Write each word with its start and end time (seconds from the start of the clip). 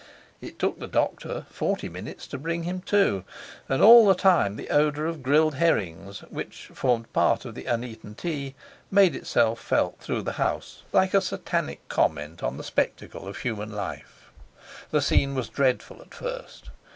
It 0.41 0.57
took 0.57 0.79
the 0.79 0.87
doctor 0.87 1.45
forty 1.51 1.87
minutes 1.87 2.25
to 2.29 2.39
bring 2.39 2.63
him 2.63 2.81
to, 2.87 3.23
and 3.69 3.83
all 3.83 4.07
the 4.07 4.15
time 4.15 4.55
the 4.55 4.71
odour 4.71 5.05
of 5.05 5.21
grilled 5.21 5.53
herrings, 5.53 6.21
which 6.31 6.71
formed 6.73 7.13
part 7.13 7.45
of 7.45 7.53
the 7.53 7.65
uneaten 7.65 8.15
tea, 8.15 8.55
made 8.89 9.15
itself 9.15 9.59
felt 9.59 9.99
through 9.99 10.23
the 10.23 10.31
house 10.41 10.81
like 10.91 11.13
a 11.13 11.21
Satanic 11.21 11.87
comment 11.87 12.41
on 12.41 12.57
the 12.57 12.63
spectacle 12.63 13.27
of 13.27 13.37
human 13.37 13.69
life. 13.71 14.31
The 14.89 15.03
scene 15.03 15.35
was 15.35 15.49
dreadful 15.49 16.01
at 16.01 16.15
first. 16.15 16.71